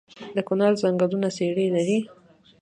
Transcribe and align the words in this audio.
د 0.35 0.37
کونړ 0.47 0.71
ځنګلونه 0.83 1.27
څیړۍ 1.37 1.67
لري؟ 1.75 1.97